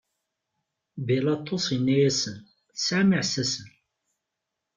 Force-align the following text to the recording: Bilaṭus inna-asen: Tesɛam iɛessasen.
Bilaṭus 1.05 1.65
inna-asen: 1.75 2.37
Tesɛam 2.75 3.09
iɛessasen. 3.15 3.69